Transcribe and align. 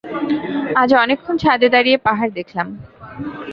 আজ 0.75 0.89
অনেকক্ষণ 0.95 1.35
ছাদে 1.37 1.67
দাঁড়িয়ে 1.69 1.97
পাহাড় 1.97 2.31
দেখলাম। 2.33 2.67